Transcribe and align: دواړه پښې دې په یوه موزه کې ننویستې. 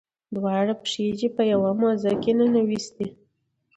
دواړه 0.35 0.73
پښې 0.81 1.05
دې 1.19 1.27
په 1.35 1.41
یوه 1.51 1.71
موزه 1.79 2.11
کې 2.21 2.31
ننویستې. 2.39 3.07